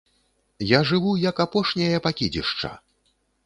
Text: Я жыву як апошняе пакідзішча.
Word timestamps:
Я 0.69 0.79
жыву 0.93 1.11
як 1.29 1.43
апошняе 1.47 2.03
пакідзішча. 2.09 2.75